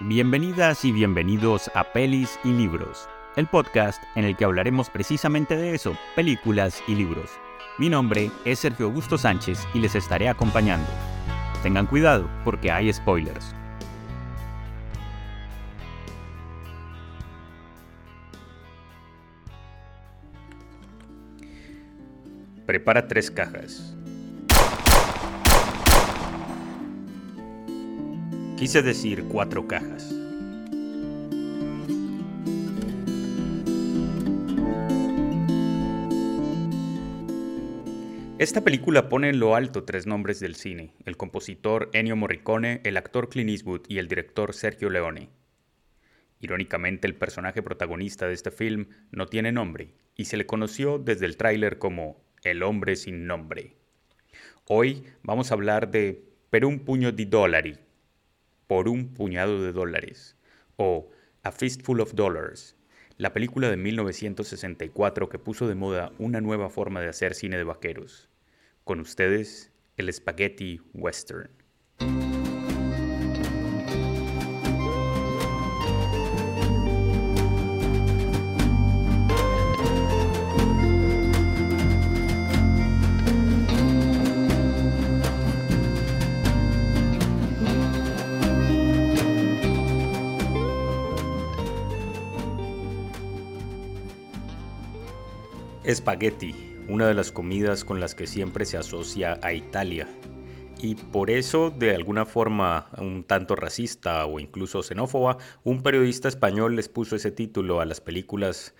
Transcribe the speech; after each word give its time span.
Bienvenidas 0.00 0.84
y 0.84 0.92
bienvenidos 0.92 1.72
a 1.74 1.82
Pelis 1.82 2.38
y 2.44 2.52
Libros, 2.52 3.08
el 3.34 3.48
podcast 3.48 4.00
en 4.14 4.24
el 4.24 4.36
que 4.36 4.44
hablaremos 4.44 4.90
precisamente 4.90 5.56
de 5.56 5.74
eso, 5.74 5.98
películas 6.14 6.80
y 6.86 6.94
libros. 6.94 7.28
Mi 7.78 7.88
nombre 7.88 8.30
es 8.44 8.60
Sergio 8.60 8.86
Augusto 8.86 9.18
Sánchez 9.18 9.66
y 9.74 9.80
les 9.80 9.96
estaré 9.96 10.28
acompañando. 10.28 10.86
Tengan 11.64 11.86
cuidado 11.86 12.30
porque 12.44 12.70
hay 12.70 12.92
spoilers. 12.92 13.56
Prepara 22.66 23.08
tres 23.08 23.32
cajas. 23.32 23.97
Quise 28.58 28.82
decir 28.82 29.22
cuatro 29.28 29.68
cajas. 29.68 30.12
Esta 38.38 38.64
película 38.64 39.08
pone 39.08 39.28
en 39.28 39.38
lo 39.38 39.54
alto 39.54 39.84
tres 39.84 40.08
nombres 40.08 40.40
del 40.40 40.56
cine, 40.56 40.92
el 41.04 41.16
compositor 41.16 41.88
Ennio 41.92 42.16
Morricone, 42.16 42.80
el 42.82 42.96
actor 42.96 43.28
Clint 43.28 43.50
Eastwood 43.50 43.82
y 43.86 43.98
el 43.98 44.08
director 44.08 44.52
Sergio 44.52 44.90
Leone. 44.90 45.30
Irónicamente, 46.40 47.06
el 47.06 47.14
personaje 47.14 47.62
protagonista 47.62 48.26
de 48.26 48.34
este 48.34 48.50
film 48.50 48.86
no 49.12 49.26
tiene 49.26 49.52
nombre 49.52 49.94
y 50.16 50.24
se 50.24 50.36
le 50.36 50.46
conoció 50.46 50.98
desde 50.98 51.26
el 51.26 51.36
tráiler 51.36 51.78
como 51.78 52.24
El 52.42 52.64
hombre 52.64 52.96
sin 52.96 53.28
nombre. 53.28 53.76
Hoy 54.64 55.04
vamos 55.22 55.52
a 55.52 55.54
hablar 55.54 55.92
de 55.92 56.24
Per 56.50 56.64
un 56.64 56.80
puño 56.80 57.12
di 57.12 57.24
dollari, 57.24 57.78
por 58.68 58.88
un 58.88 59.12
puñado 59.14 59.62
de 59.62 59.72
dólares, 59.72 60.36
o 60.76 61.10
A 61.42 61.50
Fistful 61.50 62.00
of 62.00 62.14
Dollars, 62.14 62.76
la 63.16 63.32
película 63.32 63.68
de 63.70 63.76
1964 63.76 65.28
que 65.28 65.40
puso 65.40 65.66
de 65.66 65.74
moda 65.74 66.12
una 66.18 66.40
nueva 66.40 66.70
forma 66.70 67.00
de 67.00 67.08
hacer 67.08 67.34
cine 67.34 67.56
de 67.56 67.64
vaqueros. 67.64 68.28
Con 68.84 69.00
ustedes, 69.00 69.72
el 69.96 70.12
spaghetti 70.12 70.80
western. 70.94 71.50
Spaghetti, 95.90 96.54
una 96.86 97.06
de 97.06 97.14
las 97.14 97.32
comidas 97.32 97.82
con 97.82 97.98
las 97.98 98.14
que 98.14 98.26
siempre 98.26 98.66
se 98.66 98.76
asocia 98.76 99.40
a 99.42 99.54
Italia. 99.54 100.06
Y 100.82 100.96
por 100.96 101.30
eso, 101.30 101.70
de 101.70 101.94
alguna 101.94 102.26
forma 102.26 102.90
un 102.98 103.24
tanto 103.24 103.56
racista 103.56 104.26
o 104.26 104.38
incluso 104.38 104.82
xenófoba, 104.82 105.38
un 105.64 105.82
periodista 105.82 106.28
español 106.28 106.76
les 106.76 106.90
puso 106.90 107.16
ese 107.16 107.30
título 107.30 107.80
a 107.80 107.86
las 107.86 108.02
películas 108.02 108.74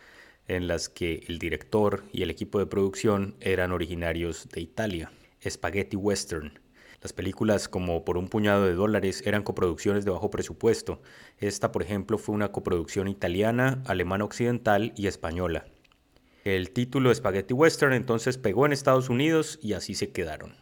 en 0.49 0.69
las 0.69 0.91
que 0.91 1.25
el 1.29 1.39
director 1.39 2.05
y 2.13 2.23
el 2.23 2.31
equipo 2.31 2.59
de 2.59 2.67
producción 2.67 3.37
eran 3.41 3.73
originarios 3.73 4.47
de 4.51 4.61
Italia. 4.61 5.11
Spaghetti 5.49 5.97
Western. 5.97 6.61
Las 7.01 7.15
películas 7.15 7.69
como 7.69 8.05
Por 8.05 8.19
un 8.19 8.29
puñado 8.29 8.67
de 8.67 8.75
dólares 8.75 9.23
eran 9.25 9.45
coproducciones 9.45 10.05
de 10.05 10.11
bajo 10.11 10.31
presupuesto. 10.31 11.01
Esta, 11.39 11.73
por 11.73 11.83
ejemplo, 11.83 12.19
fue 12.19 12.35
una 12.35 12.53
coproducción 12.53 13.09
italiana, 13.09 13.83
alemana 13.87 14.25
occidental 14.25 14.93
y 14.95 15.07
española. 15.07 15.65
El 16.57 16.71
título 16.71 17.15
Spaghetti 17.15 17.53
Western 17.53 17.93
entonces 17.93 18.39
pegó 18.39 18.65
en 18.65 18.73
Estados 18.73 19.11
Unidos 19.11 19.59
y 19.61 19.75
así 19.75 19.95
se 19.95 20.13
quedaron. 20.13 20.55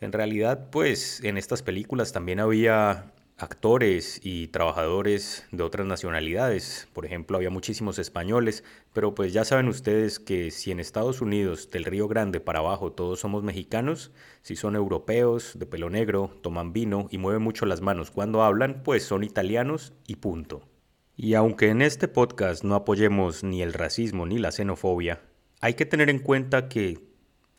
En 0.00 0.10
realidad, 0.10 0.70
pues 0.72 1.22
en 1.22 1.38
estas 1.38 1.62
películas 1.62 2.10
también 2.12 2.40
había 2.40 3.12
actores 3.38 4.18
y 4.24 4.48
trabajadores 4.48 5.46
de 5.52 5.62
otras 5.62 5.86
nacionalidades. 5.86 6.88
Por 6.92 7.06
ejemplo, 7.06 7.36
había 7.36 7.50
muchísimos 7.50 8.00
españoles, 8.00 8.64
pero 8.92 9.14
pues 9.14 9.32
ya 9.32 9.44
saben 9.44 9.68
ustedes 9.68 10.18
que 10.18 10.50
si 10.50 10.72
en 10.72 10.80
Estados 10.80 11.20
Unidos, 11.20 11.70
del 11.70 11.84
Río 11.84 12.08
Grande 12.08 12.40
para 12.40 12.58
abajo, 12.58 12.90
todos 12.90 13.20
somos 13.20 13.44
mexicanos, 13.44 14.10
si 14.42 14.56
son 14.56 14.74
europeos, 14.74 15.56
de 15.56 15.66
pelo 15.66 15.90
negro, 15.90 16.36
toman 16.42 16.72
vino 16.72 17.06
y 17.12 17.18
mueven 17.18 17.42
mucho 17.42 17.66
las 17.66 17.82
manos 17.82 18.10
cuando 18.10 18.42
hablan, 18.42 18.82
pues 18.82 19.04
son 19.04 19.22
italianos 19.22 19.92
y 20.08 20.16
punto. 20.16 20.73
Y 21.16 21.34
aunque 21.34 21.68
en 21.68 21.80
este 21.80 22.08
podcast 22.08 22.64
no 22.64 22.74
apoyemos 22.74 23.44
ni 23.44 23.62
el 23.62 23.72
racismo 23.72 24.26
ni 24.26 24.38
la 24.38 24.50
xenofobia, 24.50 25.22
hay 25.60 25.74
que 25.74 25.86
tener 25.86 26.10
en 26.10 26.18
cuenta 26.18 26.68
que 26.68 26.98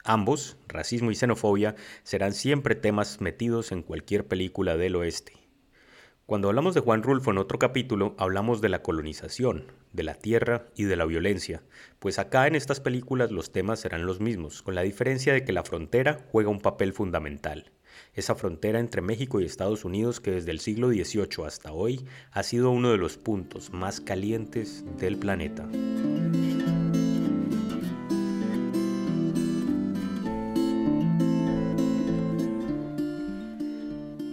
ambos, 0.04 0.58
racismo 0.68 1.10
y 1.10 1.16
xenofobia, 1.16 1.76
serán 2.04 2.34
siempre 2.34 2.76
temas 2.76 3.22
metidos 3.22 3.72
en 3.72 3.82
cualquier 3.82 4.28
película 4.28 4.76
del 4.76 4.98
oeste. 4.98 5.34
Cuando 6.26 6.50
hablamos 6.50 6.76
de 6.76 6.82
Juan 6.82 7.02
Rulfo 7.02 7.32
en 7.32 7.38
otro 7.38 7.58
capítulo, 7.58 8.14
hablamos 8.18 8.60
de 8.60 8.68
la 8.68 8.82
colonización, 8.82 9.72
de 9.94 10.04
la 10.04 10.16
tierra 10.16 10.68
y 10.76 10.84
de 10.84 10.98
la 10.98 11.06
violencia, 11.06 11.64
pues 12.00 12.20
acá 12.20 12.48
en 12.48 12.56
estas 12.56 12.82
películas 12.82 13.32
los 13.32 13.54
temas 13.54 13.80
serán 13.80 14.06
los 14.06 14.20
mismos, 14.20 14.64
con 14.64 14.76
la 14.76 14.82
diferencia 14.82 15.32
de 15.32 15.46
que 15.46 15.54
la 15.54 15.64
frontera 15.64 16.26
juega 16.30 16.50
un 16.50 16.60
papel 16.60 16.92
fundamental 16.92 17.72
esa 18.16 18.36
frontera 18.36 18.80
entre 18.80 19.02
México 19.02 19.40
y 19.40 19.46
Estados 19.46 19.86
Unidos 19.86 20.20
que 20.20 20.32
desde 20.32 20.52
el 20.52 20.60
siglo 20.60 20.90
XVIII 20.90 21.46
hasta 21.46 21.72
hoy 21.74 22.06
ha 22.32 22.44
sido 22.44 22.72
uno 22.72 22.92
de 22.92 22.98
los 22.98 23.18
puntos 23.18 23.72
más 23.72 24.00
calientes 24.00 24.84
del 24.98 25.18
planeta. 25.18 25.68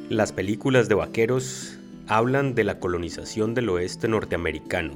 Las 0.09 0.31
películas 0.31 0.89
de 0.91 0.95
vaqueros 0.95 1.79
hablan 2.07 2.55
de 2.55 2.65
la 2.65 2.79
colonización 2.79 3.55
del 3.55 3.71
oeste 3.71 4.09
norteamericano, 4.09 4.93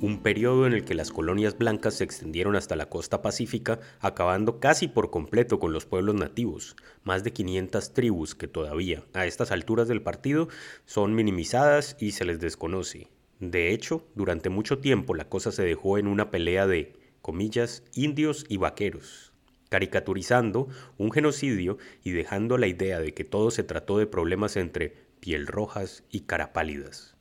un 0.00 0.22
periodo 0.22 0.66
en 0.66 0.74
el 0.74 0.84
que 0.84 0.94
las 0.94 1.10
colonias 1.10 1.58
blancas 1.58 1.94
se 1.94 2.04
extendieron 2.04 2.54
hasta 2.54 2.76
la 2.76 2.88
costa 2.88 3.20
pacífica, 3.20 3.80
acabando 4.00 4.60
casi 4.60 4.86
por 4.86 5.10
completo 5.10 5.58
con 5.58 5.72
los 5.72 5.86
pueblos 5.86 6.14
nativos, 6.14 6.76
más 7.02 7.24
de 7.24 7.32
500 7.32 7.92
tribus 7.94 8.34
que 8.36 8.46
todavía, 8.46 9.02
a 9.12 9.26
estas 9.26 9.50
alturas 9.50 9.88
del 9.88 10.02
partido, 10.02 10.48
son 10.84 11.14
minimizadas 11.14 11.96
y 11.98 12.12
se 12.12 12.24
les 12.24 12.38
desconoce. 12.38 13.08
De 13.40 13.72
hecho, 13.72 14.06
durante 14.14 14.50
mucho 14.50 14.78
tiempo 14.78 15.14
la 15.14 15.28
cosa 15.28 15.50
se 15.50 15.64
dejó 15.64 15.98
en 15.98 16.06
una 16.06 16.30
pelea 16.30 16.68
de, 16.68 16.94
comillas, 17.20 17.82
indios 17.92 18.46
y 18.48 18.56
vaqueros, 18.56 19.32
caricaturizando 19.68 20.68
un 20.96 21.10
genocidio 21.10 21.78
y 22.04 22.12
dejando 22.12 22.56
la 22.56 22.68
idea 22.68 23.00
de 23.00 23.14
que 23.14 23.24
todo 23.24 23.50
se 23.50 23.64
trató 23.64 23.98
de 23.98 24.06
problemas 24.06 24.56
entre 24.56 24.94
piel 25.18 25.48
rojas 25.48 26.04
y 26.10 26.20
cara 26.20 26.52
pálidas. 26.52 27.17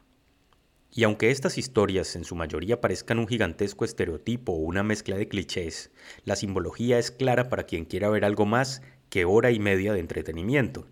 Y 0.97 1.03
aunque 1.03 1.30
estas 1.30 1.59
historias 1.59 2.16
en 2.16 2.24
su 2.24 2.34
mayoría 2.34 2.81
parezcan 2.81 3.19
un 3.19 3.28
gigantesco 3.28 3.85
estereotipo 3.85 4.53
o 4.53 4.56
una 4.56 4.81
mezcla 4.81 5.16
de 5.16 5.28
clichés, 5.28 5.91
la 6.25 6.35
simbología 6.35 6.97
es 6.97 7.12
clara 7.12 7.50
para 7.50 7.68
quien 7.68 7.85
quiera 7.85 8.09
ver 8.09 8.25
algo 8.25 8.47
más 8.47 8.81
que 9.12 9.24
hora 9.24 9.52
y 9.52 9.59
media 9.59 9.94
de 9.94 10.00
entretenimiento. 10.00 10.88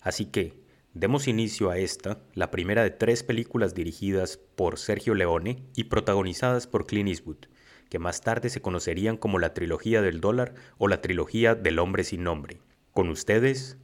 Así 0.00 0.24
que, 0.24 0.58
demos 0.92 1.28
inicio 1.28 1.70
a 1.70 1.78
esta, 1.78 2.18
la 2.34 2.50
primera 2.50 2.82
de 2.82 2.90
tres 2.90 3.22
películas 3.22 3.76
dirigidas 3.76 4.40
por 4.56 4.76
Sergio 4.76 5.14
Leone 5.14 5.62
y 5.76 5.84
protagonizadas 5.84 6.66
por 6.66 6.84
Clint 6.88 7.10
Eastwood, 7.10 7.46
que 7.88 8.00
más 8.00 8.22
tarde 8.22 8.50
se 8.50 8.60
conocerían 8.60 9.16
como 9.16 9.38
la 9.38 9.54
trilogía 9.54 10.02
del 10.02 10.20
dólar 10.20 10.54
o 10.78 10.88
la 10.88 11.00
trilogía 11.00 11.54
del 11.54 11.78
hombre 11.78 12.02
sin 12.02 12.24
nombre. 12.24 12.58
Con 12.90 13.08
ustedes, 13.08 13.78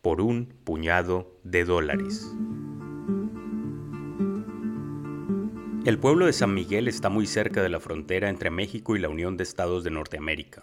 por 0.00 0.22
un 0.22 0.54
puñado 0.64 1.36
de 1.44 1.66
dólares. 1.66 2.26
El 5.86 5.98
pueblo 5.98 6.26
de 6.26 6.34
San 6.34 6.52
Miguel 6.52 6.88
está 6.88 7.08
muy 7.08 7.26
cerca 7.26 7.62
de 7.62 7.70
la 7.70 7.80
frontera 7.80 8.28
entre 8.28 8.50
México 8.50 8.96
y 8.96 8.98
la 8.98 9.08
Unión 9.08 9.38
de 9.38 9.44
Estados 9.44 9.82
de 9.82 9.90
Norteamérica. 9.90 10.62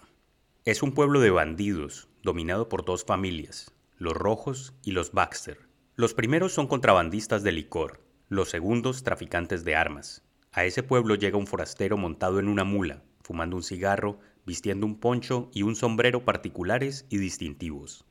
Es 0.64 0.80
un 0.80 0.92
pueblo 0.92 1.18
de 1.18 1.30
bandidos, 1.30 2.08
dominado 2.22 2.68
por 2.68 2.84
dos 2.84 3.04
familias, 3.04 3.74
los 3.96 4.12
Rojos 4.12 4.74
y 4.84 4.92
los 4.92 5.10
Baxter. 5.10 5.58
Los 5.96 6.14
primeros 6.14 6.52
son 6.52 6.68
contrabandistas 6.68 7.42
de 7.42 7.50
licor, 7.50 8.00
los 8.28 8.48
segundos 8.48 9.02
traficantes 9.02 9.64
de 9.64 9.74
armas. 9.74 10.22
A 10.52 10.64
ese 10.64 10.84
pueblo 10.84 11.16
llega 11.16 11.36
un 11.36 11.48
forastero 11.48 11.96
montado 11.96 12.38
en 12.38 12.46
una 12.46 12.62
mula, 12.62 13.02
fumando 13.20 13.56
un 13.56 13.64
cigarro, 13.64 14.20
vistiendo 14.46 14.86
un 14.86 15.00
poncho 15.00 15.50
y 15.52 15.64
un 15.64 15.74
sombrero 15.74 16.24
particulares 16.24 17.06
y 17.08 17.18
distintivos. 17.18 18.04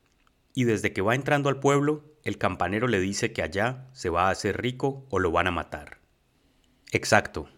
Y 0.54 0.66
desde 0.66 0.92
que 0.92 1.02
va 1.02 1.16
entrando 1.16 1.48
al 1.48 1.62
pueblo, 1.62 2.04
el 2.26 2.38
campanero 2.38 2.90
le 2.90 3.00
dice 3.00 3.32
que 3.32 3.44
allá 3.44 3.88
se 3.94 4.10
va 4.10 4.28
a 4.28 4.32
hacer 4.32 4.62
rico 4.62 5.08
o 5.10 5.20
lo 5.20 5.32
van 5.32 5.48
a 5.48 5.52
matar. 5.52 6.06
Exacto. 6.92 7.50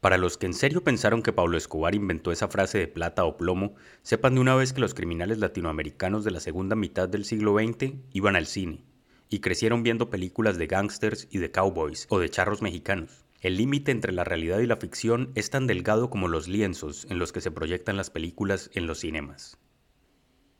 Para 0.00 0.16
los 0.16 0.38
que 0.38 0.46
en 0.46 0.54
serio 0.54 0.82
pensaron 0.82 1.22
que 1.22 1.34
Pablo 1.34 1.58
Escobar 1.58 1.94
inventó 1.94 2.32
esa 2.32 2.48
frase 2.48 2.78
de 2.78 2.88
plata 2.88 3.24
o 3.24 3.36
plomo, 3.36 3.74
sepan 4.02 4.34
de 4.34 4.40
una 4.40 4.54
vez 4.54 4.72
que 4.72 4.80
los 4.80 4.94
criminales 4.94 5.38
latinoamericanos 5.38 6.24
de 6.24 6.30
la 6.30 6.40
segunda 6.40 6.74
mitad 6.74 7.06
del 7.06 7.26
siglo 7.26 7.58
XX 7.58 7.92
iban 8.14 8.36
al 8.36 8.46
cine, 8.46 8.82
y 9.28 9.40
crecieron 9.40 9.82
viendo 9.82 10.08
películas 10.08 10.56
de 10.56 10.66
gángsters 10.66 11.28
y 11.30 11.36
de 11.36 11.50
cowboys 11.50 12.06
o 12.08 12.18
de 12.18 12.30
charros 12.30 12.62
mexicanos. 12.62 13.26
El 13.42 13.58
límite 13.58 13.90
entre 13.90 14.12
la 14.12 14.24
realidad 14.24 14.60
y 14.60 14.66
la 14.66 14.76
ficción 14.76 15.32
es 15.34 15.50
tan 15.50 15.66
delgado 15.66 16.08
como 16.08 16.28
los 16.28 16.48
lienzos 16.48 17.06
en 17.10 17.18
los 17.18 17.32
que 17.32 17.42
se 17.42 17.50
proyectan 17.50 17.98
las 17.98 18.10
películas 18.10 18.70
en 18.72 18.86
los 18.86 19.00
cinemas. 19.00 19.58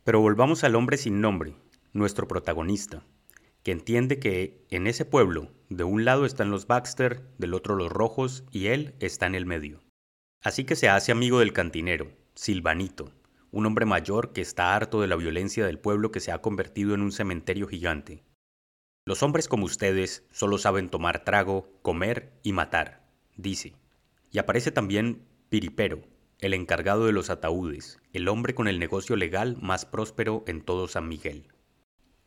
Pero 0.04 0.20
volvamos 0.20 0.64
al 0.64 0.74
hombre 0.74 0.98
sin 0.98 1.22
nombre, 1.22 1.56
nuestro 1.94 2.28
protagonista, 2.28 3.04
que 3.62 3.72
entiende 3.72 4.18
que 4.18 4.64
en 4.70 4.86
ese 4.86 5.04
pueblo, 5.04 5.50
de 5.68 5.84
un 5.84 6.04
lado 6.04 6.26
están 6.26 6.50
los 6.50 6.66
Baxter, 6.66 7.22
del 7.38 7.54
otro 7.54 7.76
los 7.76 7.90
Rojos, 7.90 8.44
y 8.50 8.66
él 8.66 8.94
está 9.00 9.26
en 9.26 9.34
el 9.34 9.46
medio. 9.46 9.80
Así 10.42 10.64
que 10.64 10.76
se 10.76 10.88
hace 10.88 11.12
amigo 11.12 11.38
del 11.38 11.52
cantinero, 11.52 12.12
Silvanito, 12.34 13.12
un 13.50 13.66
hombre 13.66 13.84
mayor 13.84 14.32
que 14.32 14.40
está 14.40 14.74
harto 14.74 15.00
de 15.00 15.06
la 15.06 15.16
violencia 15.16 15.66
del 15.66 15.78
pueblo 15.78 16.10
que 16.10 16.20
se 16.20 16.32
ha 16.32 16.40
convertido 16.40 16.94
en 16.94 17.02
un 17.02 17.12
cementerio 17.12 17.66
gigante. 17.66 18.24
Los 19.04 19.22
hombres 19.22 19.48
como 19.48 19.66
ustedes 19.66 20.24
solo 20.30 20.58
saben 20.58 20.88
tomar 20.88 21.24
trago, 21.24 21.68
comer 21.82 22.32
y 22.42 22.52
matar, 22.52 23.02
dice. 23.36 23.74
Y 24.30 24.38
aparece 24.38 24.70
también 24.70 25.26
Piripero, 25.48 26.02
el 26.38 26.54
encargado 26.54 27.06
de 27.06 27.12
los 27.12 27.28
ataúdes, 27.28 27.98
el 28.12 28.28
hombre 28.28 28.54
con 28.54 28.68
el 28.68 28.78
negocio 28.78 29.16
legal 29.16 29.56
más 29.60 29.84
próspero 29.84 30.44
en 30.46 30.62
todo 30.62 30.88
San 30.88 31.08
Miguel. 31.08 31.48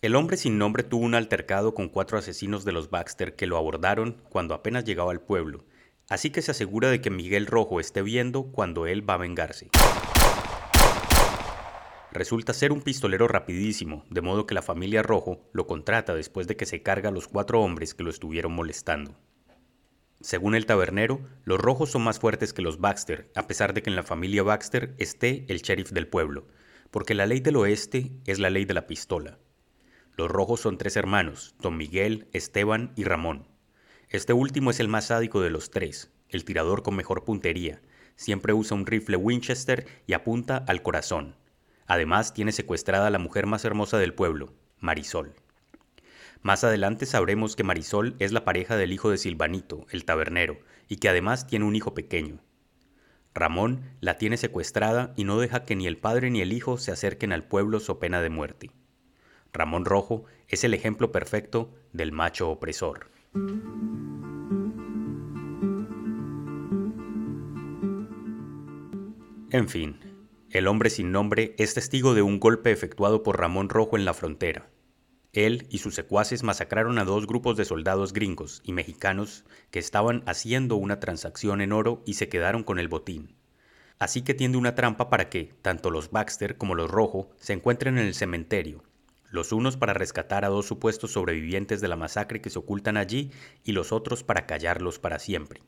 El 0.04 0.18
hombre 0.18 0.36
sin 0.36 0.58
nombre 0.58 0.84
tuvo 0.84 1.06
un 1.06 1.16
altercado 1.16 1.74
con 1.74 1.88
cuatro 1.88 2.18
asesinos 2.18 2.66
de 2.66 2.74
los 2.74 2.90
Baxter 2.90 3.38
que 3.38 3.48
lo 3.48 3.56
abordaron 3.56 4.18
cuando 4.28 4.54
apenas 4.54 4.84
llegaba 4.84 5.12
al 5.12 5.22
pueblo, 5.22 5.64
así 6.10 6.30
que 6.30 6.42
se 6.42 6.52
asegura 6.52 6.90
de 6.90 7.00
que 7.00 7.10
Miguel 7.10 7.46
Rojo 7.46 7.80
esté 7.80 8.02
viendo 8.02 8.52
cuando 8.52 8.86
él 8.86 9.10
va 9.10 9.14
a 9.14 9.20
vengarse. 9.20 9.70
Resulta 12.12 12.52
ser 12.52 12.74
un 12.74 12.82
pistolero 12.82 13.30
rapidísimo, 13.30 14.04
de 14.10 14.20
modo 14.20 14.46
que 14.46 14.54
la 14.54 14.62
familia 14.62 15.04
Rojo 15.04 15.50
lo 15.54 15.68
contrata 15.68 16.14
después 16.14 16.48
de 16.48 16.58
que 16.58 16.66
se 16.66 16.84
carga 16.84 17.08
a 17.08 17.14
los 17.14 17.30
cuatro 17.30 17.62
hombres 17.62 17.94
que 17.94 18.04
lo 18.04 18.10
estuvieron 18.10 18.52
molestando. 18.52 19.16
Según 20.20 20.54
el 20.54 20.66
tabernero, 20.66 21.22
los 21.46 21.62
rojos 21.62 21.92
son 21.92 22.02
más 22.02 22.20
fuertes 22.20 22.52
que 22.52 22.62
los 22.62 22.82
Baxter, 22.82 23.32
a 23.36 23.48
pesar 23.48 23.74
de 23.74 23.82
que 23.82 23.90
en 23.90 23.96
la 23.96 24.04
familia 24.04 24.44
Baxter 24.44 24.96
esté 24.98 25.46
el 25.48 25.62
sheriff 25.62 25.92
del 25.92 26.10
pueblo, 26.10 26.50
porque 26.92 27.14
la 27.14 27.26
ley 27.26 27.40
del 27.40 27.56
oeste 27.56 28.12
es 28.26 28.40
la 28.40 28.50
ley 28.50 28.66
de 28.66 28.74
la 28.74 28.86
pistola. 28.86 29.40
Los 30.16 30.30
rojos 30.30 30.62
son 30.62 30.78
tres 30.78 30.96
hermanos, 30.96 31.56
don 31.60 31.76
Miguel, 31.76 32.28
Esteban 32.34 32.94
y 32.96 33.04
Ramón. 33.04 33.48
Este 34.10 34.32
último 34.32 34.70
es 34.70 34.80
el 34.80 34.88
más 34.88 35.08
sádico 35.08 35.42
de 35.42 35.50
los 35.50 35.72
tres, 35.72 36.12
el 36.30 36.46
tirador 36.46 36.84
con 36.84 36.96
mejor 36.96 37.24
puntería. 37.24 37.82
Siempre 38.16 38.54
usa 38.54 38.78
un 38.78 38.86
rifle 38.86 39.18
Winchester 39.18 39.88
y 40.06 40.14
apunta 40.14 40.58
al 40.68 40.84
corazón. 40.84 41.36
Además, 41.88 42.34
tiene 42.36 42.52
secuestrada 42.52 43.08
a 43.08 43.10
la 43.10 43.18
mujer 43.18 43.48
más 43.48 43.66
hermosa 43.66 43.98
del 43.98 44.14
pueblo, 44.14 44.54
Marisol. 44.80 45.34
Más 46.44 46.64
adelante 46.64 47.08
sabremos 47.08 47.56
que 47.56 47.64
Marisol 47.64 48.16
es 48.20 48.32
la 48.32 48.46
pareja 48.46 48.78
del 48.78 48.94
hijo 48.94 49.10
de 49.10 49.18
Silvanito, 49.18 49.88
el 49.90 50.06
tabernero, 50.06 50.60
y 50.88 50.98
que 50.98 51.10
además 51.10 51.48
tiene 51.48 51.66
un 51.66 51.76
hijo 51.76 51.96
pequeño. 51.96 52.40
Ramón 53.34 53.82
la 54.00 54.20
tiene 54.20 54.38
secuestrada 54.38 55.12
y 55.16 55.24
no 55.24 55.40
deja 55.40 55.66
que 55.66 55.76
ni 55.76 55.88
el 55.88 55.98
padre 55.98 56.30
ni 56.30 56.42
el 56.42 56.54
hijo 56.54 56.78
se 56.78 56.92
acerquen 56.92 57.34
al 57.34 57.48
pueblo 57.48 57.80
so 57.80 57.98
pena 57.98 58.22
de 58.22 58.30
muerte. 58.30 58.70
Ramón 59.54 59.86
Rojo 59.86 60.26
es 60.48 60.64
el 60.64 60.74
ejemplo 60.74 61.12
perfecto 61.12 61.72
del 61.92 62.12
macho 62.12 62.50
opresor. 62.50 63.12
En 69.52 69.70
fin, 69.70 70.00
el 70.50 70.68
hombre 70.68 70.90
sin 70.90 71.12
nombre 71.12 71.54
es 71.60 71.76
testigo 71.76 72.16
de 72.16 72.24
un 72.24 72.40
golpe 72.40 72.72
efectuado 72.72 73.22
por 73.22 73.40
Ramón 73.40 73.70
Rojo 73.70 73.96
en 73.96 74.06
la 74.06 74.16
frontera. 74.16 74.72
Él 75.34 75.68
y 75.70 75.78
sus 75.78 75.94
secuaces 75.94 76.42
masacraron 76.42 76.98
a 76.98 77.06
dos 77.06 77.28
grupos 77.28 77.56
de 77.56 77.66
soldados 77.66 78.14
gringos 78.14 78.62
y 78.64 78.72
mexicanos 78.72 79.46
que 79.70 79.80
estaban 79.80 80.24
haciendo 80.26 80.76
una 80.76 81.00
transacción 81.00 81.62
en 81.62 81.72
oro 81.72 82.02
y 82.08 82.16
se 82.16 82.30
quedaron 82.30 82.64
con 82.64 82.80
el 82.80 82.88
botín. 82.88 83.36
Así 84.00 84.24
que 84.24 84.34
tiende 84.34 84.58
una 84.58 84.74
trampa 84.74 85.10
para 85.12 85.30
que, 85.30 85.54
tanto 85.62 85.92
los 85.92 86.10
Baxter 86.10 86.58
como 86.58 86.74
los 86.74 86.90
Rojo, 86.90 87.30
se 87.38 87.54
encuentren 87.54 88.00
en 88.00 88.08
el 88.08 88.16
cementerio 88.16 88.84
los 89.34 89.52
unos 89.52 89.78
para 89.78 89.96
rescatar 89.96 90.46
a 90.46 90.50
dos 90.50 90.68
supuestos 90.68 91.14
sobrevivientes 91.14 91.82
de 91.82 91.88
la 91.88 91.96
masacre 91.96 92.40
que 92.40 92.52
se 92.52 92.60
ocultan 92.60 92.98
allí 92.98 93.32
y 93.64 93.72
los 93.72 93.92
otros 93.92 94.24
para 94.24 94.46
callarlos 94.46 95.00
para 95.00 95.18
siempre. 95.18 95.64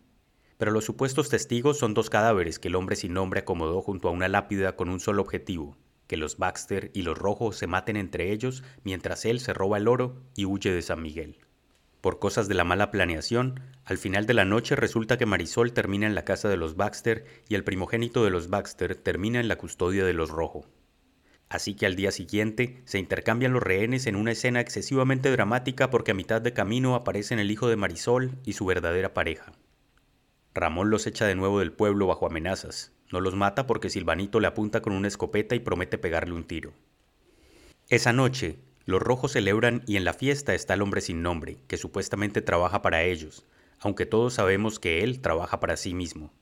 Pero 0.60 0.70
los 0.70 0.86
supuestos 0.86 1.30
testigos 1.30 1.80
son 1.80 1.96
dos 1.96 2.12
cadáveres 2.12 2.60
que 2.60 2.68
el 2.68 2.76
hombre 2.76 2.96
sin 2.96 3.16
nombre 3.16 3.40
acomodó 3.40 3.82
junto 3.82 4.08
a 4.08 4.12
una 4.12 4.28
lápida 4.28 4.76
con 4.76 4.88
un 4.88 5.00
solo 5.00 5.24
objetivo, 5.24 5.76
que 6.06 6.16
los 6.16 6.38
Baxter 6.38 6.92
y 6.94 7.02
los 7.02 7.18
Rojos 7.18 7.58
se 7.58 7.66
maten 7.66 7.98
entre 7.98 8.32
ellos 8.32 8.64
mientras 8.84 9.26
él 9.26 9.40
se 9.40 9.52
roba 9.52 9.80
el 9.80 9.88
oro 9.88 10.22
y 10.36 10.46
huye 10.46 10.72
de 10.72 10.84
San 10.84 11.02
Miguel. 11.02 11.40
Por 12.02 12.20
cosas 12.20 12.48
de 12.48 12.54
la 12.54 12.66
mala 12.66 12.92
planeación, 12.92 13.62
al 13.84 13.98
final 13.98 14.28
de 14.28 14.36
la 14.36 14.46
noche 14.46 14.76
resulta 14.76 15.18
que 15.18 15.26
Marisol 15.26 15.74
termina 15.74 16.06
en 16.06 16.14
la 16.14 16.24
casa 16.24 16.50
de 16.50 16.58
los 16.58 16.76
Baxter 16.76 17.26
y 17.50 17.56
el 17.56 17.64
primogénito 17.64 18.24
de 18.24 18.30
los 18.30 18.48
Baxter 18.48 18.94
termina 18.94 19.40
en 19.40 19.48
la 19.48 19.58
custodia 19.58 20.06
de 20.06 20.14
los 20.14 20.30
Rojo. 20.30 20.68
Así 21.56 21.74
que 21.74 21.86
al 21.86 21.96
día 21.96 22.12
siguiente 22.12 22.82
se 22.84 23.00
intercambian 23.00 23.54
los 23.54 23.64
rehenes 23.64 24.08
en 24.08 24.18
una 24.18 24.34
escena 24.34 24.60
excesivamente 24.60 25.32
dramática 25.32 25.90
porque 25.90 26.12
a 26.12 26.14
mitad 26.14 26.42
de 26.42 26.52
camino 26.52 26.96
aparecen 26.96 27.40
el 27.40 27.50
hijo 27.50 27.70
de 27.70 27.78
Marisol 27.78 28.38
y 28.44 28.52
su 28.52 28.66
verdadera 28.66 29.14
pareja. 29.14 29.54
Ramón 30.54 30.90
los 30.90 31.08
echa 31.08 31.26
de 31.26 31.36
nuevo 31.36 31.60
del 31.60 31.72
pueblo 31.72 32.08
bajo 32.08 32.26
amenazas. 32.26 32.92
No 33.10 33.22
los 33.22 33.36
mata 33.36 33.68
porque 33.68 33.90
Silvanito 33.90 34.42
le 34.42 34.48
apunta 34.48 34.82
con 34.82 34.92
una 34.92 35.08
escopeta 35.08 35.56
y 35.56 35.62
promete 35.62 35.98
pegarle 35.98 36.34
un 36.34 36.44
tiro. 36.44 36.74
Esa 37.88 38.12
noche, 38.12 38.58
los 38.84 39.02
rojos 39.02 39.32
celebran 39.32 39.82
y 39.88 39.96
en 39.96 40.04
la 40.04 40.12
fiesta 40.12 40.54
está 40.56 40.74
el 40.74 40.82
hombre 40.82 41.00
sin 41.00 41.22
nombre, 41.22 41.60
que 41.70 41.78
supuestamente 41.78 42.42
trabaja 42.42 42.82
para 42.82 43.04
ellos, 43.04 43.46
aunque 43.80 44.06
todos 44.06 44.34
sabemos 44.34 44.78
que 44.78 45.06
él 45.06 45.22
trabaja 45.22 45.62
para 45.62 45.78
sí 45.78 45.94
mismo. 45.94 46.34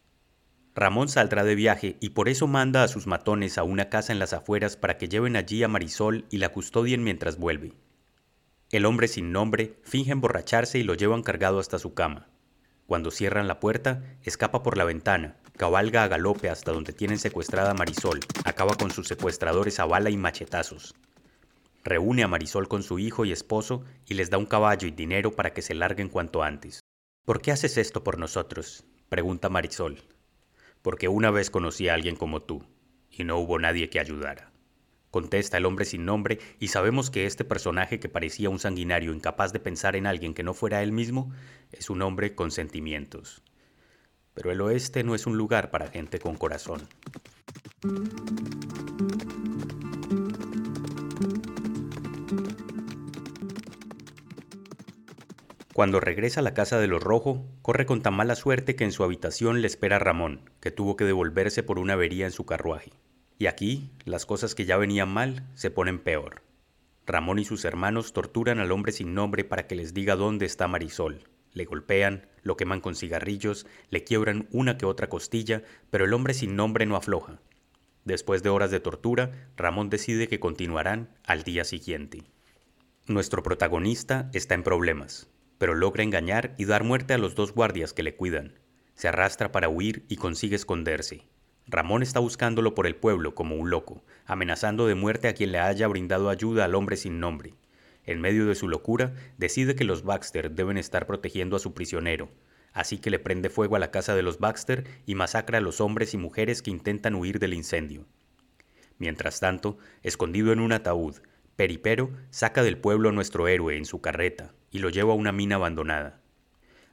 Ramón 0.75 1.08
saldrá 1.08 1.44
de 1.44 1.54
viaje 1.54 1.98
y 2.00 2.10
por 2.10 2.30
eso 2.30 2.48
manda 2.48 2.84
a 2.84 2.88
sus 2.88 3.06
matones 3.06 3.60
a 3.60 3.64
una 3.64 3.90
casa 3.90 4.12
en 4.12 4.18
las 4.18 4.34
afueras 4.34 4.75
para 4.75 4.98
que 4.98 5.08
lleven 5.08 5.36
allí 5.36 5.62
a 5.62 5.68
Marisol 5.68 6.25
y 6.31 6.38
la 6.38 6.50
custodien 6.50 7.04
mientras 7.04 7.38
vuelve. 7.38 7.74
El 8.72 8.86
hombre 8.86 9.08
sin 9.08 9.31
nombre 9.31 9.78
finge 9.84 10.12
emborracharse 10.12 10.80
y 10.80 10.84
lo 10.84 10.96
llevan 10.96 11.22
cargado 11.22 11.60
hasta 11.60 11.78
su 11.78 11.94
cama. 11.94 12.28
Cuando 12.88 13.12
cierran 13.12 13.48
la 13.48 13.60
puerta, 13.60 14.02
escapa 14.24 14.64
por 14.64 14.75
la 14.75 14.84
ventana, 14.84 15.38
cabalga 15.58 16.04
a 16.04 16.08
galope 16.08 16.50
hasta 16.50 16.72
donde 16.72 16.92
tienen 16.92 17.20
secuestrada 17.20 17.72
a 17.72 17.75
Marisol, 17.75 18.22
acaba 18.44 18.74
con 18.74 18.90
sus 18.90 19.08
secuestradores 19.08 19.80
a 19.80 19.86
bala 19.86 20.10
y 20.10 20.18
machetazos. 20.18 20.96
Reúne 21.84 22.24
a 22.24 22.27
Marisol 22.27 22.68
con 22.68 22.82
su 22.82 22.98
hijo 22.98 23.25
y 23.25 23.32
esposo 23.32 23.84
y 24.08 24.15
les 24.15 24.32
da 24.32 24.39
un 24.39 24.48
caballo 24.48 24.88
y 24.88 24.92
dinero 24.92 25.36
para 25.36 25.53
que 25.53 25.62
se 25.62 25.75
larguen 25.75 26.10
cuanto 26.10 26.42
antes. 26.42 26.80
¿Por 27.25 27.44
qué 27.44 27.51
haces 27.51 27.77
esto 27.77 28.03
por 28.03 28.18
nosotros? 28.18 28.86
pregunta 29.08 29.50
Marisol 29.50 30.01
porque 30.84 31.08
una 31.08 31.32
vez 31.32 31.50
conocí 31.50 31.90
a 31.90 31.96
alguien 31.96 32.16
como 32.16 32.44
tú, 32.44 32.63
y 33.10 33.24
no 33.24 33.40
hubo 33.40 33.58
nadie 33.58 33.90
que 33.90 34.00
ayudara. 34.00 34.52
Contesta 35.10 35.58
el 35.58 35.66
hombre 35.66 35.86
sin 35.86 36.06
nombre, 36.06 36.40
y 36.60 36.68
sabemos 36.68 37.10
que 37.10 37.25
este 37.25 37.46
personaje 37.46 38.00
que 38.00 38.10
parecía 38.10 38.50
un 38.50 38.60
sanguinario 38.60 39.13
incapaz 39.13 39.54
de 39.54 39.60
pensar 39.60 39.96
en 39.96 40.06
alguien 40.06 40.34
que 40.36 40.44
no 40.44 40.54
fuera 40.54 40.84
él 40.84 40.92
mismo, 40.92 41.32
es 41.72 41.90
un 41.90 42.02
hombre 42.02 42.36
con 42.36 42.52
sentimientos. 42.52 43.42
Pero 44.34 44.52
el 44.52 44.62
oeste 44.62 45.04
no 45.04 45.16
es 45.16 45.25
un 45.25 45.38
lugar 45.38 45.72
para 45.72 45.88
gente 45.88 46.20
con 46.20 46.36
corazón. 46.36 46.88
Cuando 55.74 56.00
regresa 56.00 56.42
a 56.42 56.44
la 56.44 56.53
casa 56.53 56.80
de 56.80 56.86
los 56.86 57.01
Rojo, 57.01 57.48
corre 57.63 57.88
con 57.88 58.03
tan 58.03 58.13
mala 58.13 58.36
suerte 58.36 58.75
que 58.75 58.84
en 58.84 58.92
su 58.92 59.03
habitación 59.03 59.60
le 59.60 59.65
espera 59.65 59.98
Ramón, 59.98 60.51
que 60.60 60.70
tuvo 60.70 60.96
que 60.96 61.03
devolverse 61.03 61.63
por 61.63 61.80
una 61.80 61.94
avería 61.94 62.27
en 62.27 62.32
su 62.32 62.46
carruaje. 62.46 62.92
Y 63.39 63.48
aquí, 63.48 63.89
las 64.06 64.27
cosas 64.27 64.53
que 64.53 64.65
ya 64.65 64.77
venían 64.77 65.10
mal 65.10 65.50
se 65.56 65.72
ponen 65.72 65.98
peor. 65.98 66.44
Ramón 67.08 67.39
y 67.39 67.46
sus 67.46 67.65
hermanos 67.65 68.13
torturan 68.13 68.60
al 68.60 68.72
hombre 68.72 68.92
sin 68.92 69.15
nombre 69.15 69.44
para 69.44 69.65
que 69.65 69.74
les 69.74 69.96
diga 69.96 70.15
dónde 70.15 70.46
está 70.46 70.68
Marisol. 70.68 71.27
Le 71.53 71.65
golpean, 71.65 72.27
lo 72.44 72.56
queman 72.56 72.80
con 72.80 72.96
cigarrillos, 72.96 73.65
le 73.89 74.03
quiebran 74.03 74.48
una 74.51 74.77
que 74.77 74.86
otra 74.86 75.10
costilla, 75.10 75.63
pero 75.89 76.06
el 76.06 76.13
hombre 76.13 76.36
sin 76.36 76.56
nombre 76.56 76.86
no 76.86 76.96
afloja. 76.96 77.39
Después 78.06 78.44
de 78.44 78.50
horas 78.50 78.70
de 78.70 78.80
tortura, 78.80 79.50
Ramón 79.58 79.89
decide 79.89 80.27
que 80.27 80.39
continuarán 80.39 81.18
al 81.25 81.42
día 81.42 81.63
siguiente. 81.63 82.25
Nuestro 83.08 83.42
protagonista 83.42 84.30
está 84.34 84.53
en 84.53 84.62
problemas 84.62 85.33
pero 85.63 85.75
logra 85.75 86.03
engañar 86.03 86.55
y 86.58 86.65
dar 86.65 86.84
muerte 86.84 87.13
a 87.13 87.17
los 87.17 87.36
dos 87.36 87.53
guardias 87.53 87.93
que 87.93 88.03
le 88.03 88.17
cuidan. 88.17 88.60
Se 88.96 89.08
arrastra 89.08 89.53
para 89.53 89.70
huir 89.70 90.03
y 90.10 90.17
consigue 90.17 90.58
esconderse. 90.58 91.25
Ramón 91.67 92.03
está 92.03 92.20
buscándolo 92.20 92.75
por 92.75 92.86
el 92.86 92.98
pueblo 92.98 93.34
como 93.34 93.55
un 93.55 93.70
loco, 93.70 94.03
amenazando 94.25 94.88
de 94.88 94.96
muerte 94.96 95.29
a 95.29 95.34
quien 95.34 95.53
le 95.53 95.60
haya 95.60 95.88
brindado 95.88 96.29
ayuda 96.29 96.65
al 96.65 96.75
hombre 96.75 96.98
sin 96.98 97.22
nombre. 97.22 97.53
En 98.03 98.20
medio 98.20 98.46
de 98.46 98.55
su 98.55 98.67
locura, 98.67 99.13
decide 99.38 99.74
que 99.74 99.86
los 99.86 100.03
Baxter 100.03 100.51
deben 100.51 100.77
estar 100.77 101.08
protegiendo 101.08 101.55
a 101.55 101.60
su 101.60 101.74
prisionero, 101.74 102.29
así 102.74 102.98
que 102.98 103.10
le 103.10 103.20
prende 103.20 103.50
fuego 103.50 103.77
a 103.77 103.79
la 103.79 103.89
casa 103.89 104.15
de 104.15 104.22
los 104.22 104.39
Baxter 104.39 104.84
y 105.05 105.15
masacra 105.15 105.60
a 105.60 105.62
los 105.62 105.79
hombres 105.79 106.13
y 106.13 106.17
mujeres 106.17 106.62
que 106.62 106.72
intentan 106.72 107.15
huir 107.15 107.39
del 107.39 107.53
incendio. 107.53 108.05
Mientras 108.98 109.39
tanto, 109.39 109.77
escondido 110.01 110.51
en 110.51 110.60
un 110.60 110.74
ataúd, 110.74 111.22
Peripero 111.55 112.10
saca 112.31 112.63
del 112.63 112.79
pueblo 112.79 113.10
a 113.10 113.12
nuestro 113.12 113.48
héroe 113.48 113.77
en 113.77 113.86
su 113.86 114.01
carreta 114.01 114.55
y 114.72 114.79
lo 114.79 114.89
lleva 114.89 115.13
a 115.13 115.15
una 115.15 115.31
mina 115.31 115.55
abandonada. 115.55 116.19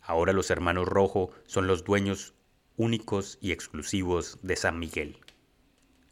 Ahora 0.02 0.34
los 0.34 0.50
hermanos 0.50 0.86
Rojo 0.86 1.30
son 1.46 1.66
los 1.66 1.84
dueños 1.84 2.34
únicos 2.76 3.38
y 3.40 3.52
exclusivos 3.52 4.38
de 4.42 4.56
San 4.56 4.78
Miguel. 4.78 5.18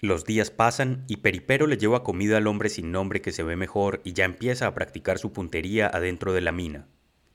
Los 0.01 0.25
días 0.25 0.51
pasan 0.51 1.05
y 1.09 1.19
Peripero 1.19 1.67
le 1.67 1.77
lleva 1.77 2.05
comida 2.05 2.39
al 2.39 2.47
hombre 2.47 2.69
sin 2.69 2.91
nombre 2.91 3.21
que 3.21 3.33
se 3.33 3.43
ve 3.43 3.57
mejor 3.57 4.01
y 4.05 4.13
ya 4.15 4.25
empieza 4.25 4.67
a 4.67 4.75
practicar 4.75 5.19
su 5.19 5.33
puntería 5.33 5.87
adentro 5.89 6.33
de 6.33 6.41
la 6.41 6.53
mina. 6.53 6.87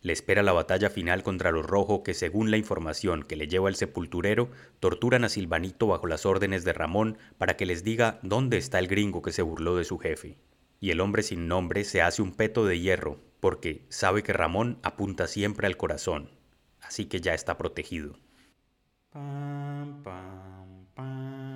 Le 0.02 0.14
espera 0.14 0.44
la 0.44 0.52
batalla 0.52 0.90
final 0.90 1.24
contra 1.24 1.52
los 1.52 1.66
rojos 1.66 2.02
que, 2.04 2.14
según 2.14 2.52
la 2.52 2.58
información 2.58 3.24
que 3.24 3.36
le 3.36 3.48
lleva 3.48 3.70
el 3.70 3.76
sepulturero, 3.76 4.50
torturan 4.80 5.24
a 5.24 5.30
Silvanito 5.30 5.88
bajo 5.88 6.08
las 6.08 6.26
órdenes 6.26 6.64
de 6.64 6.74
Ramón 6.74 7.18
para 7.38 7.56
que 7.56 7.66
les 7.66 7.84
diga 7.84 8.20
dónde 8.24 8.58
está 8.58 8.80
el 8.80 8.88
gringo 8.88 9.22
que 9.22 9.32
se 9.32 9.44
burló 9.44 9.76
de 9.76 9.84
su 9.84 10.00
jefe. 10.00 10.38
Y 10.84 10.92
el 10.92 11.00
hombre 11.00 11.24
sin 11.24 11.48
nombre 11.48 11.86
se 11.86 12.02
hace 12.02 12.22
un 12.22 12.34
peto 12.34 12.66
de 12.66 12.78
hierro, 12.78 13.18
porque 13.40 13.86
sabe 13.88 14.22
que 14.22 14.34
Ramón 14.34 14.80
apunta 14.84 15.28
siempre 15.28 15.66
al 15.66 15.78
corazón, 15.78 16.30
así 16.82 17.06
que 17.06 17.22
ya 17.22 17.34
está 17.34 17.58
protegido. 17.58 18.20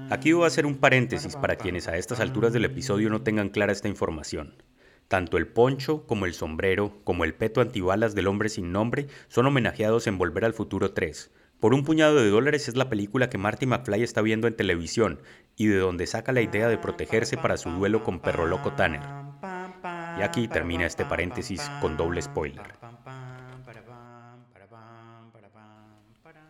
Aquí 0.10 0.32
voy 0.32 0.46
a 0.46 0.48
hacer 0.48 0.66
un 0.66 0.78
paréntesis 0.78 1.36
para 1.36 1.58
quienes 1.58 1.90
a 1.90 1.98
estas 1.98 2.22
alturas 2.22 2.54
del 2.54 2.64
episodio 2.64 3.10
no 3.10 3.22
tengan 3.22 3.50
clara 3.50 3.74
esta 3.74 3.90
información. 3.90 4.64
Tanto 5.10 5.36
el 5.36 5.50
poncho 5.50 6.08
como 6.08 6.26
el 6.26 6.34
sombrero, 6.34 7.02
como 7.04 7.26
el 7.26 7.34
peto 7.34 7.60
antibalas 7.60 8.16
del 8.16 8.28
hombre 8.28 8.48
sin 8.48 8.72
nombre, 8.72 9.08
son 9.28 9.46
homenajeados 9.46 10.08
en 10.08 10.18
Volver 10.18 10.46
al 10.46 10.54
Futuro 10.54 10.92
3. 10.94 11.32
Por 11.60 11.74
un 11.74 11.84
puñado 11.84 12.16
de 12.16 12.30
dólares 12.30 12.68
es 12.68 12.76
la 12.76 12.88
película 12.88 13.32
que 13.32 13.40
Marty 13.40 13.66
McFly 13.66 14.04
está 14.04 14.22
viendo 14.22 14.48
en 14.48 14.56
televisión 14.56 15.20
y 15.56 15.66
de 15.66 15.78
donde 15.78 16.06
saca 16.06 16.32
la 16.32 16.42
idea 16.42 16.68
de 16.68 16.78
protegerse 16.78 17.36
para 17.36 17.58
su 17.58 17.72
duelo 17.72 18.04
con 18.04 18.20
Perro 18.20 18.46
Loco 18.46 18.74
Tanner. 18.74 19.02
Y 20.20 20.22
aquí 20.22 20.48
termina 20.48 20.86
este 20.86 21.04
paréntesis 21.04 21.62
con 21.82 21.98
doble 21.98 22.22
spoiler. 22.22 22.76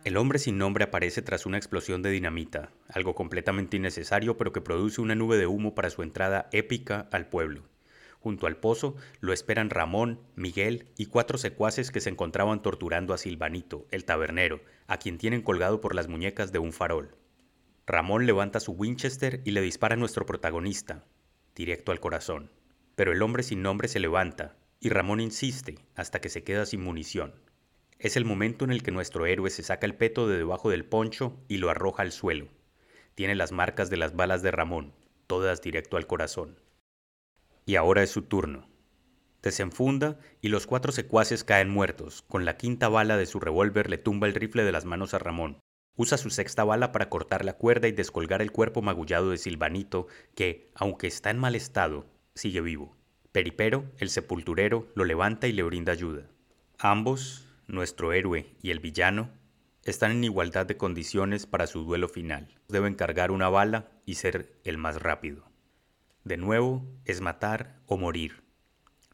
El 0.04 0.16
hombre 0.18 0.38
sin 0.38 0.58
nombre 0.58 0.84
aparece 0.84 1.22
tras 1.22 1.46
una 1.46 1.56
explosión 1.56 2.02
de 2.02 2.10
dinamita, 2.10 2.70
algo 2.88 3.14
completamente 3.14 3.78
innecesario 3.78 4.36
pero 4.36 4.52
que 4.52 4.60
produce 4.60 5.00
una 5.00 5.14
nube 5.14 5.38
de 5.38 5.46
humo 5.46 5.74
para 5.74 5.88
su 5.88 6.02
entrada 6.02 6.50
épica 6.52 7.08
al 7.12 7.28
pueblo. 7.28 7.62
Junto 8.20 8.46
al 8.46 8.56
pozo 8.56 8.96
lo 9.20 9.32
esperan 9.32 9.70
Ramón, 9.70 10.20
Miguel 10.34 10.90
y 10.96 11.06
cuatro 11.06 11.38
secuaces 11.38 11.90
que 11.90 12.00
se 12.00 12.10
encontraban 12.10 12.62
torturando 12.62 13.14
a 13.14 13.18
Silvanito, 13.18 13.86
el 13.90 14.04
tabernero, 14.04 14.60
a 14.86 14.98
quien 14.98 15.18
tienen 15.18 15.42
colgado 15.42 15.80
por 15.80 15.94
las 15.94 16.08
muñecas 16.08 16.50
de 16.50 16.58
un 16.58 16.72
farol. 16.72 17.16
Ramón 17.86 18.26
levanta 18.26 18.60
su 18.60 18.72
Winchester 18.72 19.40
y 19.44 19.52
le 19.52 19.60
dispara 19.60 19.94
a 19.94 19.96
nuestro 19.98 20.26
protagonista, 20.26 21.04
directo 21.54 21.92
al 21.92 22.00
corazón. 22.00 22.50
Pero 22.96 23.12
el 23.12 23.22
hombre 23.22 23.42
sin 23.42 23.62
nombre 23.62 23.88
se 23.88 24.00
levanta, 24.00 24.56
y 24.80 24.88
Ramón 24.88 25.20
insiste 25.20 25.78
hasta 25.94 26.20
que 26.20 26.28
se 26.28 26.42
queda 26.42 26.66
sin 26.66 26.82
munición. 26.82 27.34
Es 27.98 28.16
el 28.16 28.24
momento 28.24 28.64
en 28.64 28.72
el 28.72 28.82
que 28.82 28.90
nuestro 28.90 29.26
héroe 29.26 29.50
se 29.50 29.62
saca 29.62 29.86
el 29.86 29.94
peto 29.94 30.28
de 30.28 30.36
debajo 30.36 30.70
del 30.70 30.84
poncho 30.84 31.36
y 31.48 31.56
lo 31.56 31.70
arroja 31.70 32.02
al 32.02 32.12
suelo. 32.12 32.48
Tiene 33.14 33.34
las 33.34 33.52
marcas 33.52 33.90
de 33.90 33.96
las 33.96 34.14
balas 34.14 34.42
de 34.42 34.50
Ramón, 34.50 34.92
todas 35.26 35.62
directo 35.62 35.96
al 35.96 36.06
corazón. 36.06 36.58
Y 37.68 37.76
ahora 37.76 38.02
es 38.02 38.08
su 38.08 38.22
turno. 38.22 38.66
Desenfunda 39.42 40.18
y 40.40 40.48
los 40.48 40.66
cuatro 40.66 40.90
secuaces 40.90 41.44
caen 41.44 41.68
muertos. 41.68 42.22
Con 42.22 42.46
la 42.46 42.56
quinta 42.56 42.88
bala 42.88 43.18
de 43.18 43.26
su 43.26 43.40
revólver 43.40 43.90
le 43.90 43.98
tumba 43.98 44.26
el 44.26 44.34
rifle 44.34 44.64
de 44.64 44.72
las 44.72 44.86
manos 44.86 45.12
a 45.12 45.18
Ramón. 45.18 45.60
Usa 45.94 46.16
su 46.16 46.30
sexta 46.30 46.64
bala 46.64 46.92
para 46.92 47.10
cortar 47.10 47.44
la 47.44 47.58
cuerda 47.58 47.86
y 47.86 47.92
descolgar 47.92 48.40
el 48.40 48.52
cuerpo 48.52 48.80
magullado 48.80 49.28
de 49.28 49.36
Silvanito, 49.36 50.06
que, 50.34 50.70
aunque 50.76 51.08
está 51.08 51.28
en 51.28 51.36
mal 51.36 51.54
estado, 51.54 52.06
sigue 52.34 52.62
vivo. 52.62 52.96
Peripero, 53.32 53.84
el 53.98 54.08
sepulturero, 54.08 54.88
lo 54.94 55.04
levanta 55.04 55.46
y 55.46 55.52
le 55.52 55.62
brinda 55.62 55.92
ayuda. 55.92 56.22
Ambos, 56.78 57.44
nuestro 57.66 58.14
héroe 58.14 58.56
y 58.62 58.70
el 58.70 58.80
villano 58.80 59.28
están 59.84 60.12
en 60.12 60.24
igualdad 60.24 60.64
de 60.64 60.78
condiciones 60.78 61.44
para 61.44 61.66
su 61.66 61.84
duelo 61.84 62.08
final. 62.08 62.48
Deben 62.68 62.94
cargar 62.94 63.30
una 63.30 63.50
bala 63.50 63.90
y 64.06 64.14
ser 64.14 64.58
el 64.64 64.78
más 64.78 65.02
rápido. 65.02 65.48
De 66.28 66.36
nuevo, 66.36 66.84
es 67.06 67.22
matar 67.22 67.80
o 67.86 67.96
morir. 67.96 68.42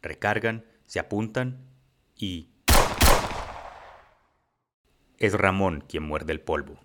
Recargan, 0.03 0.65
se 0.85 0.99
apuntan 0.99 1.65
y... 2.17 2.51
Es 5.19 5.35
Ramón 5.35 5.85
quien 5.89 6.03
muerde 6.03 6.33
el 6.33 6.41
polvo. 6.41 6.81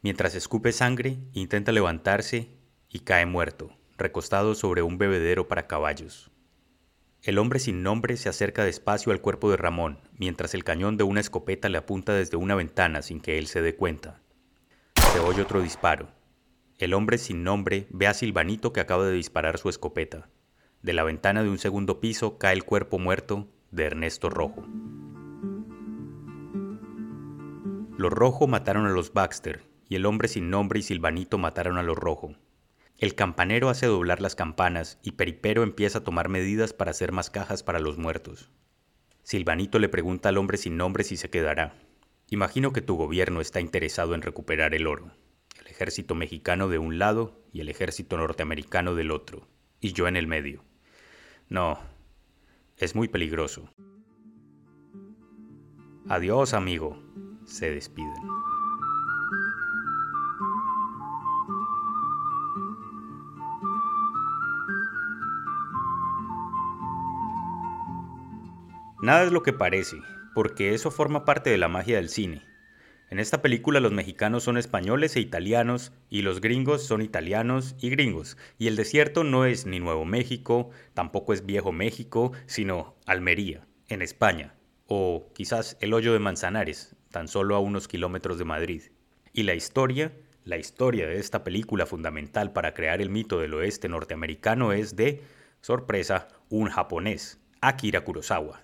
Mientras 0.00 0.34
escupe 0.34 0.72
sangre, 0.72 1.18
intenta 1.34 1.70
levantarse 1.70 2.48
y 2.88 3.00
cae 3.00 3.26
muerto, 3.26 3.76
recostado 3.98 4.54
sobre 4.54 4.80
un 4.80 4.96
bebedero 4.96 5.48
para 5.48 5.66
caballos. 5.66 6.30
El 7.20 7.36
hombre 7.36 7.58
sin 7.58 7.82
nombre 7.82 8.16
se 8.16 8.30
acerca 8.30 8.64
despacio 8.64 9.12
al 9.12 9.20
cuerpo 9.20 9.50
de 9.50 9.58
Ramón, 9.58 10.00
mientras 10.16 10.54
el 10.54 10.64
cañón 10.64 10.96
de 10.96 11.04
una 11.04 11.20
escopeta 11.20 11.68
le 11.68 11.76
apunta 11.76 12.14
desde 12.14 12.38
una 12.38 12.54
ventana 12.54 13.02
sin 13.02 13.20
que 13.20 13.36
él 13.36 13.48
se 13.48 13.60
dé 13.60 13.76
cuenta. 13.76 14.22
Se 15.12 15.20
oye 15.20 15.42
otro 15.42 15.60
disparo. 15.60 16.15
El 16.78 16.92
hombre 16.92 17.16
sin 17.16 17.42
nombre 17.42 17.86
ve 17.88 18.06
a 18.06 18.12
Silvanito 18.12 18.74
que 18.74 18.80
acaba 18.80 19.06
de 19.06 19.12
disparar 19.12 19.56
su 19.56 19.70
escopeta. 19.70 20.28
De 20.82 20.92
la 20.92 21.04
ventana 21.04 21.42
de 21.42 21.48
un 21.48 21.56
segundo 21.56 22.00
piso 22.00 22.36
cae 22.36 22.52
el 22.52 22.64
cuerpo 22.64 22.98
muerto 22.98 23.48
de 23.70 23.84
Ernesto 23.84 24.28
Rojo. 24.28 24.66
Los 27.96 28.12
Rojo 28.12 28.46
mataron 28.46 28.84
a 28.84 28.90
los 28.90 29.14
Baxter 29.14 29.64
y 29.88 29.94
el 29.94 30.04
hombre 30.04 30.28
sin 30.28 30.50
nombre 30.50 30.80
y 30.80 30.82
Silvanito 30.82 31.38
mataron 31.38 31.78
a 31.78 31.82
los 31.82 31.96
Rojo. 31.96 32.34
El 32.98 33.14
campanero 33.14 33.70
hace 33.70 33.86
doblar 33.86 34.20
las 34.20 34.34
campanas 34.34 34.98
y 35.02 35.12
Peripero 35.12 35.62
empieza 35.62 35.98
a 35.98 36.04
tomar 36.04 36.28
medidas 36.28 36.74
para 36.74 36.90
hacer 36.90 37.10
más 37.10 37.30
cajas 37.30 37.62
para 37.62 37.80
los 37.80 37.96
muertos. 37.96 38.50
Silvanito 39.22 39.78
le 39.78 39.88
pregunta 39.88 40.28
al 40.28 40.36
hombre 40.36 40.58
sin 40.58 40.76
nombre 40.76 41.04
si 41.04 41.16
se 41.16 41.30
quedará. 41.30 41.74
Imagino 42.28 42.74
que 42.74 42.82
tu 42.82 42.96
gobierno 42.96 43.40
está 43.40 43.60
interesado 43.60 44.14
en 44.14 44.20
recuperar 44.20 44.74
el 44.74 44.86
oro. 44.86 45.10
Ejército 45.76 46.14
mexicano 46.14 46.70
de 46.70 46.78
un 46.78 46.98
lado 46.98 47.38
y 47.52 47.60
el 47.60 47.68
ejército 47.68 48.16
norteamericano 48.16 48.94
del 48.94 49.10
otro. 49.10 49.46
Y 49.78 49.92
yo 49.92 50.08
en 50.08 50.16
el 50.16 50.26
medio. 50.26 50.64
No, 51.50 51.78
es 52.78 52.94
muy 52.94 53.08
peligroso. 53.08 53.68
Adiós, 56.08 56.54
amigo. 56.54 56.98
Se 57.44 57.70
despiden. 57.70 58.14
Nada 69.02 69.24
es 69.24 69.30
lo 69.30 69.42
que 69.42 69.52
parece, 69.52 69.98
porque 70.34 70.72
eso 70.72 70.90
forma 70.90 71.26
parte 71.26 71.50
de 71.50 71.58
la 71.58 71.68
magia 71.68 71.96
del 71.96 72.08
cine. 72.08 72.55
En 73.08 73.20
esta 73.20 73.40
película 73.40 73.78
los 73.78 73.92
mexicanos 73.92 74.42
son 74.42 74.58
españoles 74.58 75.14
e 75.14 75.20
italianos 75.20 75.92
y 76.10 76.22
los 76.22 76.40
gringos 76.40 76.82
son 76.82 77.02
italianos 77.02 77.76
y 77.80 77.88
gringos. 77.88 78.36
Y 78.58 78.66
el 78.66 78.74
desierto 78.74 79.22
no 79.22 79.44
es 79.44 79.64
ni 79.64 79.78
Nuevo 79.78 80.04
México, 80.04 80.70
tampoco 80.92 81.32
es 81.32 81.46
Viejo 81.46 81.70
México, 81.70 82.32
sino 82.46 82.96
Almería, 83.06 83.64
en 83.88 84.02
España, 84.02 84.54
o 84.88 85.30
quizás 85.34 85.76
el 85.80 85.94
hoyo 85.94 86.12
de 86.12 86.18
Manzanares, 86.18 86.96
tan 87.12 87.28
solo 87.28 87.54
a 87.54 87.60
unos 87.60 87.86
kilómetros 87.86 88.38
de 88.38 88.44
Madrid. 88.44 88.82
Y 89.32 89.44
la 89.44 89.54
historia, 89.54 90.12
la 90.42 90.56
historia 90.56 91.06
de 91.06 91.18
esta 91.20 91.44
película 91.44 91.86
fundamental 91.86 92.52
para 92.52 92.74
crear 92.74 93.00
el 93.00 93.10
mito 93.10 93.38
del 93.38 93.54
oeste 93.54 93.88
norteamericano 93.88 94.72
es 94.72 94.96
de, 94.96 95.22
sorpresa, 95.60 96.26
un 96.48 96.68
japonés, 96.70 97.38
Akira 97.60 98.02
Kurosawa. 98.02 98.62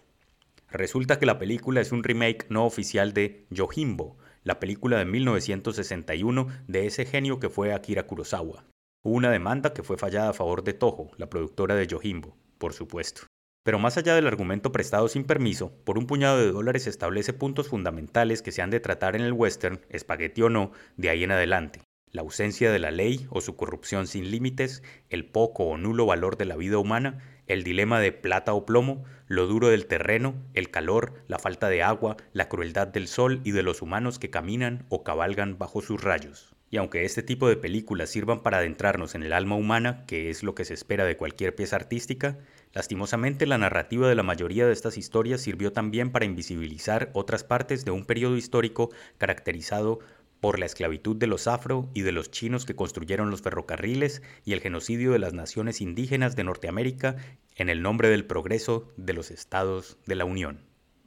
Resulta 0.68 1.20
que 1.20 1.26
la 1.26 1.38
película 1.38 1.80
es 1.80 1.92
un 1.92 2.02
remake 2.02 2.46
no 2.48 2.64
oficial 2.64 3.12
de 3.12 3.44
Yojimbo, 3.50 4.16
la 4.44 4.58
película 4.58 4.98
de 4.98 5.04
1961 5.04 6.48
de 6.66 6.86
ese 6.86 7.04
genio 7.04 7.38
que 7.38 7.48
fue 7.48 7.72
Akira 7.72 8.06
Kurosawa. 8.06 8.64
Hubo 9.04 9.14
una 9.14 9.30
demanda 9.30 9.72
que 9.72 9.82
fue 9.82 9.96
fallada 9.98 10.30
a 10.30 10.34
favor 10.34 10.62
de 10.64 10.74
Toho, 10.74 11.10
la 11.16 11.28
productora 11.28 11.74
de 11.74 11.86
Yojimbo, 11.86 12.36
por 12.58 12.72
supuesto. 12.72 13.22
Pero 13.64 13.78
más 13.78 13.96
allá 13.96 14.14
del 14.14 14.26
argumento 14.26 14.72
prestado 14.72 15.06
sin 15.08 15.24
permiso, 15.24 15.72
por 15.84 15.96
un 15.96 16.06
puñado 16.06 16.38
de 16.38 16.50
dólares 16.50 16.86
establece 16.88 17.32
puntos 17.32 17.68
fundamentales 17.68 18.42
que 18.42 18.50
se 18.50 18.62
han 18.62 18.70
de 18.70 18.80
tratar 18.80 19.14
en 19.14 19.22
el 19.22 19.32
western, 19.32 19.80
espagueti 19.88 20.42
o 20.42 20.50
no, 20.50 20.72
de 20.96 21.10
ahí 21.10 21.22
en 21.22 21.30
adelante. 21.30 21.80
La 22.10 22.22
ausencia 22.22 22.72
de 22.72 22.78
la 22.78 22.90
ley 22.90 23.26
o 23.30 23.40
su 23.40 23.56
corrupción 23.56 24.06
sin 24.06 24.30
límites, 24.30 24.82
el 25.10 25.24
poco 25.24 25.64
o 25.64 25.78
nulo 25.78 26.06
valor 26.06 26.36
de 26.36 26.44
la 26.44 26.56
vida 26.56 26.78
humana 26.78 27.41
el 27.52 27.64
dilema 27.64 28.00
de 28.00 28.12
plata 28.12 28.54
o 28.54 28.66
plomo, 28.66 29.04
lo 29.26 29.46
duro 29.46 29.68
del 29.68 29.86
terreno, 29.86 30.34
el 30.54 30.70
calor, 30.70 31.14
la 31.28 31.38
falta 31.38 31.68
de 31.68 31.82
agua, 31.82 32.16
la 32.32 32.48
crueldad 32.48 32.88
del 32.88 33.08
sol 33.08 33.40
y 33.44 33.52
de 33.52 33.62
los 33.62 33.82
humanos 33.82 34.18
que 34.18 34.30
caminan 34.30 34.84
o 34.88 35.04
cabalgan 35.04 35.58
bajo 35.58 35.80
sus 35.80 36.02
rayos. 36.02 36.54
Y 36.70 36.78
aunque 36.78 37.04
este 37.04 37.22
tipo 37.22 37.48
de 37.48 37.56
películas 37.56 38.08
sirvan 38.08 38.42
para 38.42 38.58
adentrarnos 38.58 39.14
en 39.14 39.22
el 39.22 39.34
alma 39.34 39.56
humana, 39.56 40.04
que 40.06 40.30
es 40.30 40.42
lo 40.42 40.54
que 40.54 40.64
se 40.64 40.72
espera 40.72 41.04
de 41.04 41.18
cualquier 41.18 41.54
pieza 41.54 41.76
artística, 41.76 42.38
lastimosamente 42.72 43.46
la 43.46 43.58
narrativa 43.58 44.08
de 44.08 44.14
la 44.14 44.22
mayoría 44.22 44.66
de 44.66 44.72
estas 44.72 44.96
historias 44.96 45.42
sirvió 45.42 45.72
también 45.72 46.10
para 46.10 46.24
invisibilizar 46.24 47.10
otras 47.12 47.44
partes 47.44 47.84
de 47.84 47.90
un 47.90 48.06
periodo 48.06 48.38
histórico 48.38 48.90
caracterizado 49.18 49.98
por 50.42 50.58
la 50.58 50.66
esclavitud 50.66 51.14
de 51.14 51.28
los 51.28 51.46
afro 51.46 51.88
y 51.94 52.02
de 52.02 52.10
los 52.10 52.32
chinos 52.32 52.66
que 52.66 52.74
construyeron 52.74 53.30
los 53.30 53.42
ferrocarriles 53.42 54.22
y 54.44 54.54
el 54.54 54.60
genocidio 54.60 55.12
de 55.12 55.20
las 55.20 55.34
naciones 55.34 55.80
indígenas 55.80 56.34
de 56.34 56.42
Norteamérica 56.42 57.14
en 57.54 57.68
el 57.68 57.80
nombre 57.80 58.08
del 58.08 58.24
progreso 58.24 58.92
de 58.96 59.12
los 59.12 59.30
estados 59.30 59.98
de 60.04 60.16
la 60.16 60.24
Unión. 60.24 60.58